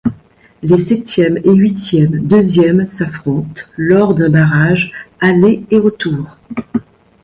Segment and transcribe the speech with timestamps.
[0.63, 6.39] Les septième et huitième deuxièmes s'affrontent lors d'un barrage aller et retour.